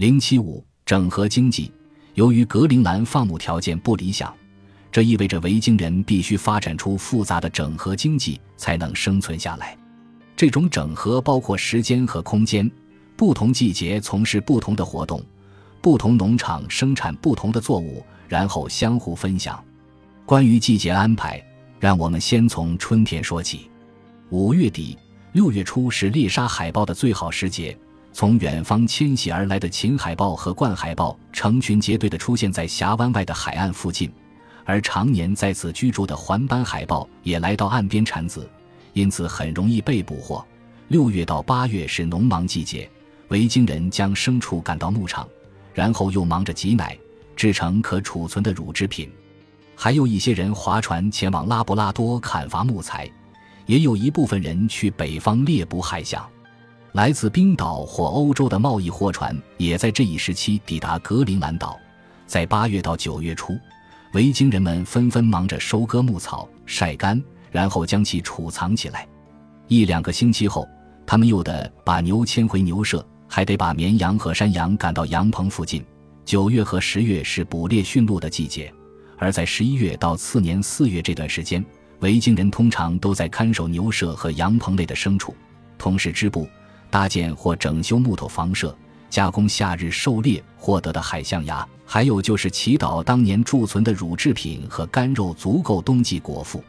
[0.00, 1.70] 零七五整合经济，
[2.14, 4.34] 由于格陵兰放牧条件不理想，
[4.90, 9.76] 这意味着维京人必须发展出复杂的整合经济才能生存下来。
[10.34, 12.70] 这种整合包括时间和空间，
[13.14, 15.22] 不同季节从事不同的活动，
[15.82, 19.62] 不同农场生产不同的作物，然后相互分享。
[20.24, 21.44] 关于季节安排，
[21.78, 23.70] 让我们先从春天说起。
[24.30, 24.96] 五月底、
[25.32, 27.76] 六月初是猎杀海豹的最好时节。
[28.12, 34.12] 从远方迁徙而来的秦海豹和冠海豹成群结队地出现在峡湾外的海岸附近，
[34.64, 38.48] 而常年在此居住的环斑海豹也来到岸边产子，
[38.92, 40.44] 因此很容易被捕获。
[40.88, 42.90] 六月到八月是农忙季节，
[43.28, 45.26] 维京人将牲畜赶到牧场，
[45.72, 46.98] 然后又忙着挤奶，
[47.36, 49.08] 制成可储存的乳制品。
[49.76, 53.08] 还有一些人划船前往拉布拉多砍伐木材，
[53.66, 56.28] 也有一部分人去北方猎捕海象。
[56.92, 61.78] 来自冰岛或欧洲的贸易货船也在这一时期抵达格陵兰岛。
[62.26, 63.56] 在八月到九月初，
[64.12, 69.06] 维京人们纷纷忙着收割牧草、晒干，然后将其储藏起来。
[69.68, 70.66] 一两个星期后，
[71.06, 75.84] 他们又得把牛牵回牛舍，还得把绵羊和山羊赶到羊棚附近。
[76.24, 78.72] 九月和十月是捕猎驯鹿的季节，
[79.16, 81.64] 而在十一月到次年四月这段时间，
[82.00, 85.32] 维京人通常都在看守牛舍和羊棚内的牲畜，
[85.78, 86.48] 同时织布。
[86.90, 88.76] 搭建或整修木头房舍，
[89.08, 96.62] 加工夏日狩猎获得的海象牙，还有就是祈祷当年贮存的乳制品和干肉足够冬季果腹。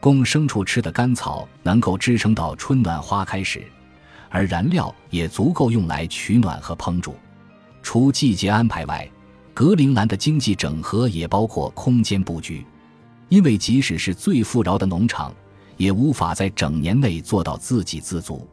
[0.00, 3.64] 供牲畜吃的干草能够支撑到春暖花开时，
[4.28, 7.14] 而燃料也足够用来取暖和烹煮。
[7.82, 9.08] 除季节安排外，
[9.54, 12.66] 格陵兰的经济整合也包括空间布局，
[13.28, 15.32] 因为即使是最富饶的农场，
[15.76, 18.48] 也无法在整年内做到自给自足。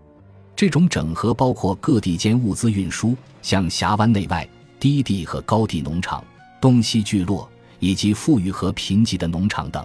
[0.59, 4.45] 这种整合包括各地间物资运输，像峡湾内外
[4.77, 6.21] 低地和高地农场、
[6.59, 9.81] 东西聚落以及富裕和贫瘠的农场等。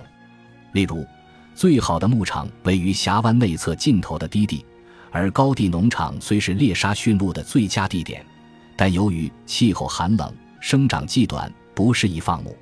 [0.72, 1.06] 例如，
[1.54, 4.66] 最好的牧场位于峡湾内侧尽头的低地，
[5.12, 8.26] 而高地农场虽是猎杀驯鹿的最佳地点，
[8.74, 12.52] 但由于气候寒冷、生长季短，不适宜放牧。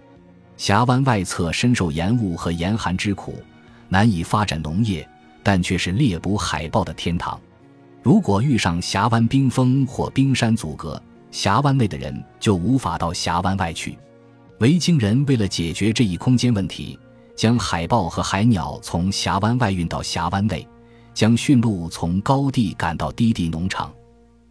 [0.59, 3.43] 峡湾外侧深受盐雾和严寒之苦，
[3.89, 5.09] 难以发展农业，
[5.43, 7.41] 但却是猎捕海豹的天堂。
[8.03, 13.97] 如果遇上峡湾冰封或冰山阻隔，峡湾内的人就无法到峡湾外去。
[14.59, 16.99] 维京人为了解决这一空间问题，
[17.37, 20.67] 将海豹和海鸟从峡湾外运到峡湾内，
[21.15, 23.93] 将驯鹿从高地赶到低地农场。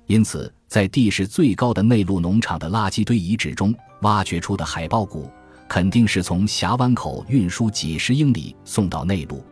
[0.08, 5.30] 因此，在地势最高的内陆农场的垃圾堆遗址中挖掘出的海豹骨，
[5.68, 9.44] 肯定是从峡湾口运输几十英里送到内陆。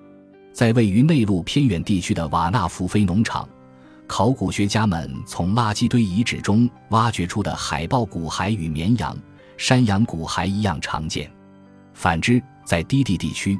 [0.54, 3.48] 在位于内陆偏远地区的瓦纳福菲农场。
[4.09, 9.16] 考古学家们从垃圾堆遗址中挖掘出的海豹骨骸与绵羊、
[9.56, 11.31] 山羊骨骸一样常见。
[11.94, 13.58] 反之，在低地地区，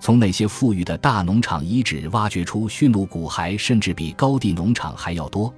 [0.00, 5.54] 从那些富裕的大农场遗址挖掘出驯鹿骨骸，甚至比高地农场还要多。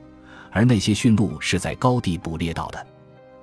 [0.50, 2.86] 而那些驯鹿是在高地捕猎到的。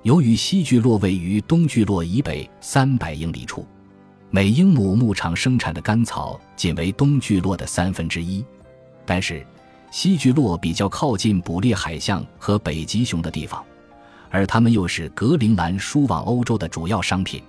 [0.02, 3.66] 由于西聚落位于东聚落以北三百英里处，
[4.30, 8.44] 每英亩牧场生产的干草仅为东聚落的三分之一，
[9.04, 9.44] 但是。
[9.92, 13.62] 西聚落比较靠近捕猎海象和北极熊的地方，
[14.30, 17.42] 而它们又是格陵兰输往欧洲的主要商品。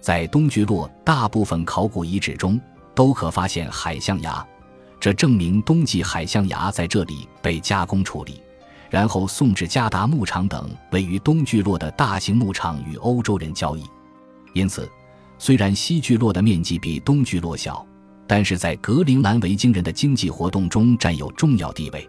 [0.00, 2.60] 在东聚落大部分考古遗址中
[2.92, 4.44] 都可发现海象牙，
[4.98, 8.42] 这证明冬季海象牙在这里被加工处理，
[8.90, 13.84] 然后送至加达牧场等位于东聚落的大型牧场与欧洲人交易。
[14.54, 14.90] 因此，
[15.38, 17.86] 虽然西聚落的面积比东聚落小。
[18.26, 22.08] 但是在格陵兰维京人的经济活动中占有重要地位，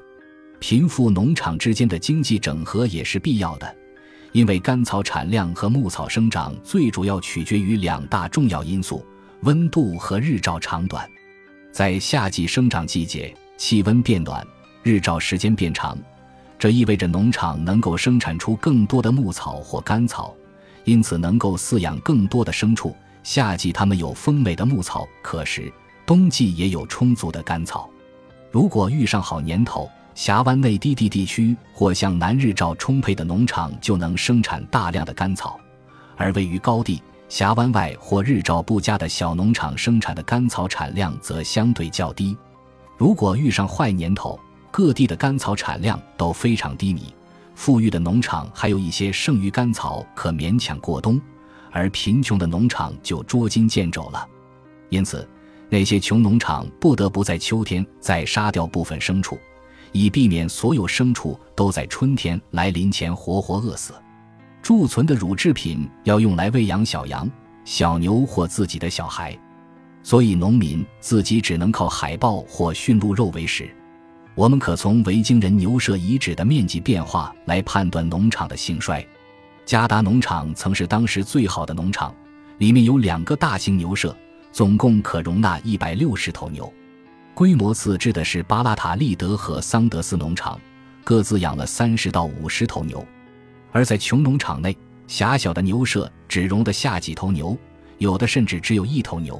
[0.60, 3.76] 贫富农场之间的经济整合也是必要的，
[4.32, 9.06] 因为干草产量和牧草生长最主要取决于两大重要因素：
[9.42, 11.08] 温度和日照长短。
[11.72, 14.46] 在夏季生长季节，气温变暖，
[14.82, 15.96] 日照时间变长，
[16.58, 20.36] 这意味着农场能够生产出更多的牧草或干草，
[20.86, 22.96] 因此能够饲养更多的牲畜。
[23.22, 25.72] 夏季它们有丰美的牧草可食。
[26.08, 27.90] 冬季也有充足的干草。
[28.50, 35.60] 如果遇上好年头，峡湾内低地地区或向南日照充沛的农场就能生产大量的干草，
[36.16, 42.38] 而位于高地、峡湾外或日照不佳的小农场生产的干草产量则相对较低。
[42.96, 44.40] 如果遇上坏年头，
[44.72, 47.14] 各地的干草产量都非常低迷，
[47.54, 51.20] 富裕的农场还有一些剩余干草可勉强过冬，
[51.70, 54.26] 而贫穷的农场就捉襟见肘了。
[54.88, 55.28] 因此。
[55.70, 59.38] 那些穷农场不得不在秋天再杀掉部分牲畜，
[59.92, 63.94] 以避免所有牲畜都在春天来临前活活饿死。
[64.64, 67.30] 贮存的乳制品要用来喂养小羊、
[67.64, 69.38] 小牛或自己的小孩，
[70.04, 73.70] 所以农民自己只能靠海豹或驯鹿肉为食。
[74.36, 79.06] 我们可从维京人牛舍遗址的面积变化来判断农场的兴衰。
[79.66, 82.14] 加达农场曾是当时最好的农场，
[82.58, 84.16] 里面有两个大型牛舍，
[84.58, 86.74] 总共可容纳一百六十头牛。
[87.36, 90.60] 规模次之的是巴拉塔利德和桑德斯农场，
[91.04, 93.06] 各自养了三十到五十头牛。
[93.72, 94.76] 而在穷农场内，
[95.06, 97.56] 狭小的牛舍只容得下几头牛，
[98.00, 99.40] 有的甚至只有一头牛。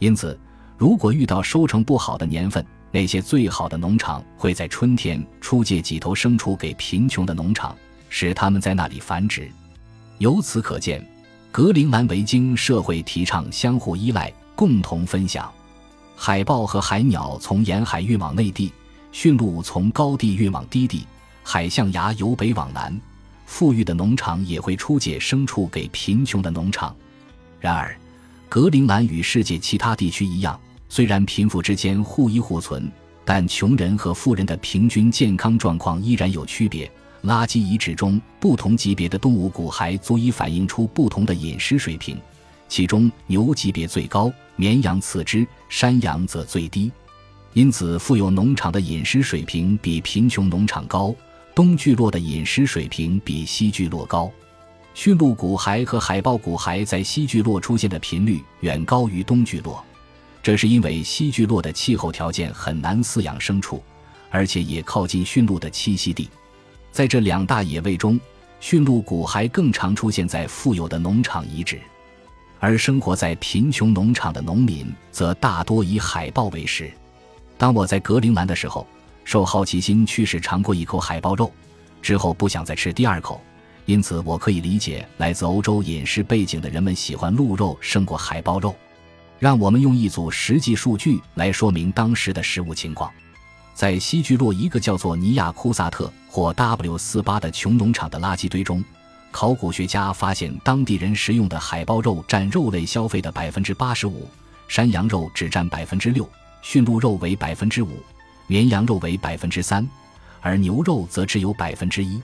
[0.00, 0.38] 因此，
[0.76, 7.74] 如果遇到收成不好的年份，那些最好的农场会在春天出借几头牲畜给贫穷的农场，
[8.10, 9.50] 使他们在那里繁殖。
[10.18, 11.02] 由此可见，
[11.50, 15.50] 格陵兰维京社会提倡相互依赖、共同分享。
[16.16, 18.72] 海豹和海鸟从沿海运往内地，
[19.10, 21.06] 驯鹿从高地运往低地，
[21.42, 22.98] 海象牙由北往南。
[23.44, 26.94] 富裕的农场也会出借牲畜给贫穷的农场。
[27.60, 27.94] 然而，
[28.48, 30.58] 格陵兰与世界其他地区一样。
[30.88, 32.90] 虽然贫富之间互依互存，
[33.24, 36.90] 但穷人和富人的平均健康状况依然有区别。
[37.24, 42.18] 垃圾遗址中不同级别的动物骨骸足以反映出不同的饮食水平，
[42.72, 46.90] 其中牛级别最高，绵羊次之，山羊则最低。
[47.52, 51.14] 因此，富有农场的饮食水平比贫穷农场高，
[51.54, 54.32] 东聚落的饮食水平比西聚落高。
[54.94, 59.84] 驯鹿骨骸和海豹骨骸在西聚落出现的频率远高于东聚落。
[60.42, 63.82] 这是因为西聚落的气候条件很难饲养牲畜，
[64.30, 66.26] 而且也靠近驯鹿的栖息地。
[66.90, 68.18] 在这两大野味中，
[68.60, 71.78] 驯鹿骨骸更常出现在富有的农场遗址，
[72.62, 76.88] 而生活在贫穷农场的农民则大多以海豹为食。
[77.58, 78.86] 当我在格陵兰的时候，
[79.24, 81.50] 受好奇心驱使尝过一口海豹肉，
[82.00, 83.40] 之后不想再吃第二口。
[83.84, 88.72] 因此，我可以理解来自欧洲饮食背景的人们喜欢鹿肉胜过海豹肉。
[89.40, 93.10] 让我们用一组实际数据来说明当时的食物情况。
[93.74, 98.84] 在西聚落一个叫做尼亚库萨特或 W 四八的穷农场的垃圾堆中，
[99.32, 104.28] 考古学家发现当地人食用的海豹肉占肉类消费的百分之八十五，
[104.68, 106.28] 山羊肉只占百分之六，
[106.60, 107.98] 驯鹿肉为百分之五，
[108.46, 109.88] 绵羊肉为百分之三，
[110.42, 112.20] 而牛肉则只有百分之一。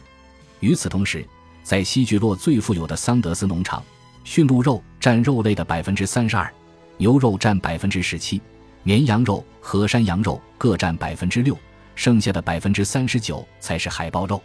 [0.60, 1.26] 与此同时，
[1.62, 3.82] 在西聚落最富有的桑德斯农场，
[4.22, 6.52] 驯鹿肉占肉类的百分之三十二。
[6.98, 8.40] 牛肉占百分之十七，
[8.82, 11.56] 绵羊肉和山羊肉各占百分之六，
[11.94, 14.42] 剩下的百分之三十九才是海豹肉。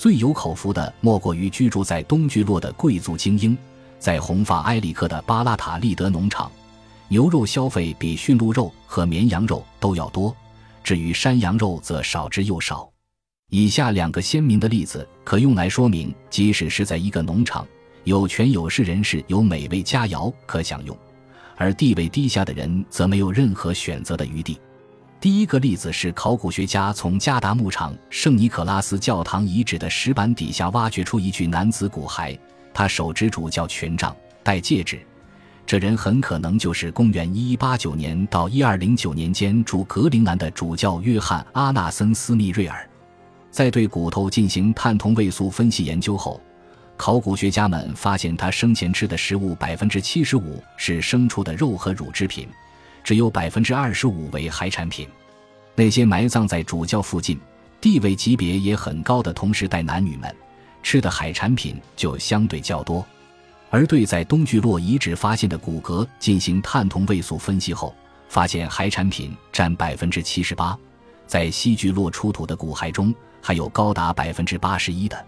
[0.00, 3.54] 最有口福的莫过于居住在东聚落的贵族精英，
[3.98, 6.50] 在红发埃里克的巴拉塔利德农场，
[7.08, 10.34] 牛肉消费比驯鹿肉和绵羊肉都要多，
[10.82, 12.90] 至于山羊肉则少之又少。
[13.50, 17.68] 以下两个鲜明的例子可用来说明，即使是在一个农场，
[18.04, 20.96] 有权有势人士有美味佳肴可享用。
[21.56, 24.58] 而地位低下的人则没有任何选择的余地。
[25.20, 32.38] 第一个例子是考古学家从加达牧场圣尼可拉斯教堂遗址的石板底下挖掘出一具男子骨骸，
[32.72, 34.98] 他手执主教权杖，戴戒指。
[35.66, 42.88] 这人很可能就是公元一一八九年到一二零九年间驻格陵兰的主教约翰阿纳森斯密瑞尔。
[43.50, 46.40] 在对骨头进行碳同位素分析研究后。
[46.96, 52.46] 考古学家们发现，他生前吃的食物百分之七十五是牲畜的肉和乳制品，
[53.10, 55.08] 只有百分之二十五为海产品。
[55.74, 57.40] 那些埋葬在主教附近、
[57.80, 60.32] 地位级别也很高的同时代男女们，
[60.80, 63.04] 吃的海产品就相对较多。
[63.68, 67.92] 而对在东聚落遗址发现的骨骼进行碳同位素分析后，
[68.28, 70.78] 发现海产品占百分之七十八，
[71.26, 73.12] 在西聚落出土的骨骸中，
[73.42, 75.26] 还有高达百分之八十一的。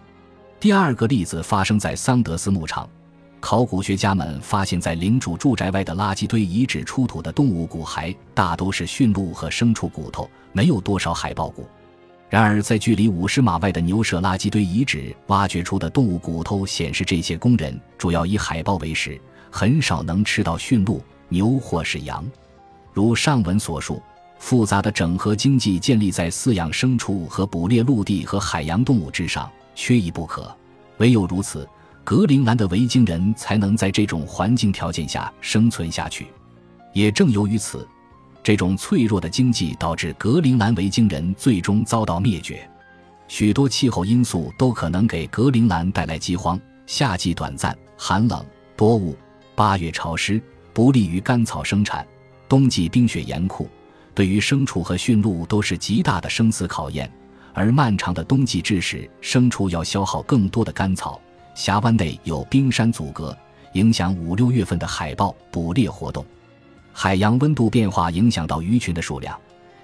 [0.57, 2.89] 第二个例子发生在桑德斯牧场，
[3.43, 11.67] 考古学家们发现，在领主住宅外的垃圾堆遗址出土的动物骨骸大都是驯鹿和牲畜骨头，没有多少海豹骨。
[12.29, 19.19] 然而，在距离五十码外的牛舍垃圾堆遗址挖掘出的动物骨头显示，这些工人主要以海豹为食，
[19.51, 22.25] 很少能吃到驯鹿、牛或是羊。
[22.93, 24.01] 如上文所述，
[24.39, 29.51] 复杂的整合经济建立在饲养牲畜和捕猎陆地和海洋动物之上。
[29.75, 30.49] 缺一不可，
[30.99, 31.67] 唯有如此，
[32.03, 36.27] 格陵兰的维京人才能在这种环境条件下生存下去。
[36.91, 37.87] 也正由于此，
[38.43, 42.69] 这种脆弱的经济导致格陵兰维京人最终遭到灭绝。
[43.29, 48.45] 许多气候因素都可能给格陵兰带来饥荒：夏季短暂、寒冷、
[48.75, 49.15] 多雾；
[49.55, 50.41] 八月潮湿，
[50.73, 52.05] 不利于干草生产；
[52.49, 53.67] 冬季冰雪严酷，
[54.13, 57.09] 对于牲畜和驯鹿都是极大的生死考验。
[57.53, 61.21] 而漫长的冬季致使牲畜要消耗更多的干草，
[61.55, 63.35] 峡湾内有冰山阻隔，
[63.73, 66.25] 影响五六月份的海豹捕猎活动。
[66.91, 69.39] 海洋温度变化影响到鱼群的数量，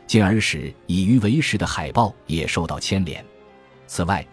[0.07, 3.23] 进而使以鱼为食的海豹也受到牵连。
[3.87, 4.25] 此外，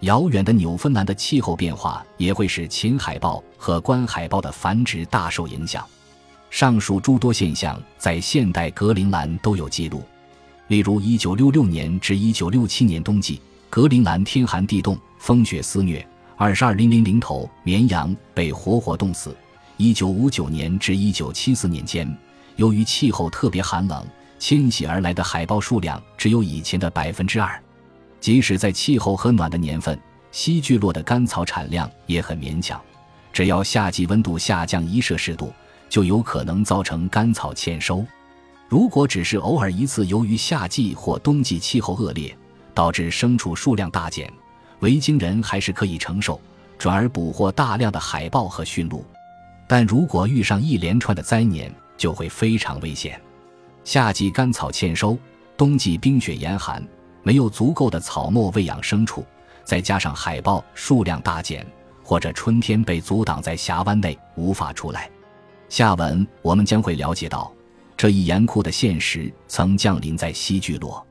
[0.00, 5.86] 遥远的纽芬兰的气候变化也会使秦海豹和关海豹的繁殖大受影响。
[6.50, 10.02] 上述诸多现象在现代格陵兰都有记录，
[10.68, 16.04] 例如1966年至1967年冬季，格陵兰天寒地冻，风雪肆虐
[16.40, 19.36] ，22零零零头绵羊被活活冻死。
[19.76, 22.16] 一九五九年至一九七四年间，
[22.56, 24.06] 由于气候特别寒冷，
[24.38, 27.62] 迁徙而来的海豹数量只有以前的百分之二。
[28.20, 30.00] 即使在气候很暖的年份，
[30.32, 32.80] 西聚落的甘草产量也很勉强。
[33.34, 35.52] 只要夏季温度下降一摄氏度，
[35.90, 38.02] 就有可能造成甘草欠收。
[38.66, 42.34] 如果只是偶尔一次，由于夏季或冬季气候恶劣，
[42.72, 44.32] 导致牲畜数量大减，
[44.80, 46.40] 维京人还是可以承受，
[46.78, 49.04] 转而捕获大量的海豹和驯鹿。
[49.66, 53.20] 但如果遇上一连串的灾年，就会非常危险。
[53.84, 55.16] 夏季甘草欠收，
[55.56, 56.82] 冬季冰雪严寒，
[57.22, 59.24] 没有足够的草木喂养牲畜，
[59.64, 61.66] 再加上海豹数量大减，
[62.02, 65.08] 或者春天被阻挡在峡湾内无法出来。
[65.68, 67.52] 下文我们将会了解到，
[67.96, 71.06] 这一严酷的现实曾降临在西聚落。